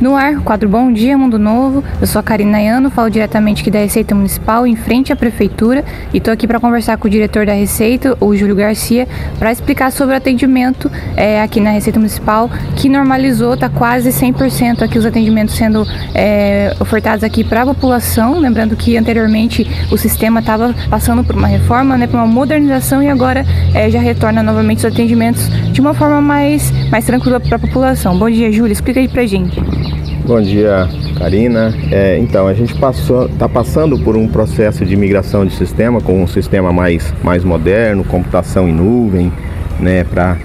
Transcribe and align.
No 0.00 0.14
ar, 0.14 0.36
quadro 0.44 0.68
Bom 0.68 0.92
Dia 0.92 1.18
Mundo 1.18 1.40
Novo. 1.40 1.82
Eu 2.00 2.06
sou 2.06 2.20
a 2.20 2.22
Karina 2.22 2.58
Ayano, 2.58 2.88
falo 2.88 3.10
diretamente 3.10 3.62
aqui 3.62 3.70
da 3.70 3.80
Receita 3.80 4.14
Municipal, 4.14 4.64
em 4.64 4.76
frente 4.76 5.12
à 5.12 5.16
Prefeitura, 5.16 5.84
e 6.14 6.18
estou 6.18 6.32
aqui 6.32 6.46
para 6.46 6.60
conversar 6.60 6.96
com 6.98 7.08
o 7.08 7.10
diretor 7.10 7.44
da 7.44 7.52
Receita, 7.52 8.16
o 8.20 8.32
Júlio 8.36 8.54
Garcia, 8.54 9.08
para 9.40 9.50
explicar 9.50 9.90
sobre 9.90 10.14
o 10.14 10.16
atendimento 10.16 10.88
é, 11.16 11.42
aqui 11.42 11.58
na 11.58 11.70
Receita 11.70 11.98
Municipal, 11.98 12.48
que 12.76 12.88
normalizou, 12.88 13.54
está 13.54 13.68
quase 13.68 14.10
100% 14.10 14.82
aqui 14.82 14.96
os 14.96 15.04
atendimentos 15.04 15.56
sendo 15.56 15.84
é, 16.14 16.76
ofertados 16.78 17.24
aqui 17.24 17.42
para 17.42 17.62
a 17.62 17.66
população. 17.66 18.38
Lembrando 18.38 18.76
que 18.76 18.96
anteriormente 18.96 19.68
o 19.90 19.98
sistema 19.98 20.38
estava 20.38 20.76
passando 20.88 21.24
por 21.24 21.34
uma 21.34 21.48
reforma, 21.48 21.98
né, 21.98 22.06
por 22.06 22.18
uma 22.18 22.26
modernização, 22.26 23.02
e 23.02 23.08
agora 23.08 23.44
é, 23.74 23.90
já 23.90 23.98
retorna 23.98 24.44
novamente 24.44 24.78
os 24.78 24.84
atendimentos 24.84 25.50
de 25.78 25.80
uma 25.80 25.94
forma 25.94 26.20
mais, 26.20 26.72
mais 26.90 27.04
tranquila 27.04 27.38
para 27.38 27.54
a 27.54 27.58
população. 27.60 28.18
Bom 28.18 28.28
dia, 28.28 28.50
Júlio. 28.50 28.72
Explica 28.72 28.98
aí 28.98 29.06
para 29.06 29.24
gente. 29.24 29.60
Bom 30.26 30.42
dia, 30.42 30.88
Karina. 31.16 31.72
É, 31.92 32.18
então, 32.18 32.48
a 32.48 32.52
gente 32.52 32.74
está 32.74 33.48
passando 33.48 33.96
por 33.96 34.16
um 34.16 34.26
processo 34.26 34.84
de 34.84 34.96
migração 34.96 35.46
de 35.46 35.54
sistema 35.54 36.00
com 36.00 36.20
um 36.20 36.26
sistema 36.26 36.72
mais, 36.72 37.14
mais 37.22 37.44
moderno, 37.44 38.02
computação 38.02 38.68
em 38.68 38.72
nuvem, 38.72 39.32
né, 39.78 40.02
para 40.02 40.36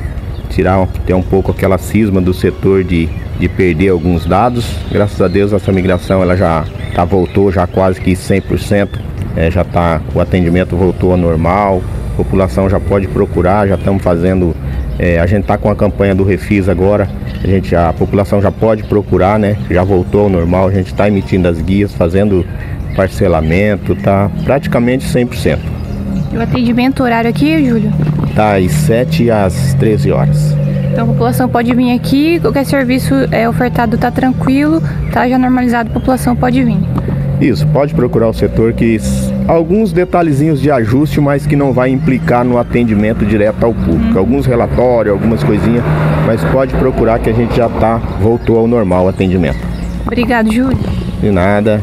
tirar 0.51 0.85
ter 1.03 1.15
um 1.15 1.23
pouco 1.23 1.49
aquela 1.49 1.79
cisma 1.79 2.21
do 2.21 2.31
setor 2.31 2.83
de, 2.83 3.09
de 3.39 3.49
perder 3.49 3.89
alguns 3.89 4.27
dados. 4.27 4.63
Graças 4.91 5.19
a 5.19 5.27
Deus 5.27 5.51
essa 5.51 5.71
migração 5.71 6.21
ela 6.21 6.37
já 6.37 6.63
tá, 6.93 7.03
voltou 7.03 7.51
já 7.51 7.65
quase 7.65 7.99
que 7.99 8.11
100%, 8.11 8.87
é, 9.35 9.49
já 9.49 9.63
tá 9.63 9.99
o 10.13 10.19
atendimento 10.19 10.75
voltou 10.75 11.09
ao 11.09 11.17
normal, 11.17 11.81
a 12.13 12.17
população 12.17 12.69
já 12.69 12.79
pode 12.79 13.07
procurar, 13.07 13.67
já 13.67 13.73
estamos 13.73 14.03
fazendo 14.03 14.55
é, 14.99 15.19
a 15.19 15.25
gente 15.25 15.41
está 15.41 15.57
com 15.57 15.69
a 15.69 15.75
campanha 15.75 16.13
do 16.13 16.23
Refis 16.23 16.69
agora, 16.69 17.07
a, 17.43 17.47
gente, 17.47 17.75
a 17.75 17.91
população 17.91 18.41
já 18.41 18.51
pode 18.51 18.83
procurar, 18.83 19.39
né? 19.39 19.57
Já 19.69 19.83
voltou 19.83 20.21
ao 20.21 20.29
normal, 20.29 20.67
a 20.67 20.71
gente 20.71 20.87
está 20.87 21.07
emitindo 21.07 21.47
as 21.47 21.59
guias, 21.61 21.93
fazendo 21.93 22.45
parcelamento, 22.95 23.95
tá 23.95 24.29
praticamente 24.43 25.05
100%. 25.05 25.59
E 26.31 26.37
o 26.37 26.41
atendimento 26.41 27.03
horário 27.03 27.29
aqui, 27.29 27.65
Júlio? 27.65 27.91
Tá 28.35 28.57
às 28.57 28.71
7 28.71 29.29
às 29.29 29.73
13 29.75 30.11
horas. 30.11 30.55
Então 30.91 31.05
a 31.05 31.07
população 31.07 31.49
pode 31.49 31.73
vir 31.73 31.91
aqui, 31.91 32.39
qualquer 32.39 32.65
serviço 32.65 33.13
é 33.31 33.49
ofertado 33.49 33.95
está 33.95 34.11
tranquilo, 34.11 34.81
tá 35.11 35.27
já 35.27 35.39
normalizado, 35.39 35.89
a 35.89 35.93
população 35.93 36.35
pode 36.35 36.63
vir. 36.63 36.77
Isso, 37.41 37.65
pode 37.67 37.93
procurar 37.95 38.29
o 38.29 38.33
setor 38.33 38.73
que 38.73 38.85
alguns 39.47 39.91
detalhezinhos 39.91 40.61
de 40.61 40.71
ajuste, 40.71 41.19
mas 41.19 41.45
que 41.45 41.55
não 41.55 41.73
vai 41.73 41.89
implicar 41.89 42.43
no 42.43 42.57
atendimento 42.57 43.25
direto 43.25 43.63
ao 43.63 43.73
público. 43.73 44.17
Alguns 44.17 44.45
relatórios, 44.45 45.13
algumas 45.13 45.43
coisinhas, 45.43 45.83
mas 46.25 46.43
pode 46.45 46.73
procurar 46.75 47.19
que 47.19 47.29
a 47.29 47.33
gente 47.33 47.55
já 47.55 47.69
tá 47.69 47.97
voltou 48.19 48.57
ao 48.57 48.67
normal 48.67 49.05
o 49.05 49.09
atendimento. 49.09 49.59
Obrigado, 50.05 50.51
Júlio. 50.51 50.77
De 51.21 51.31
nada. 51.31 51.81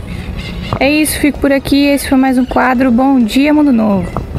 É 0.79 0.91
isso, 0.91 1.19
fico 1.19 1.39
por 1.39 1.53
aqui. 1.53 1.87
Esse 1.87 2.09
foi 2.09 2.19
mais 2.19 2.39
um 2.39 2.45
quadro 2.45 2.91
Bom 2.91 3.19
Dia 3.19 3.53
Mundo 3.53 3.73
Novo. 3.73 4.30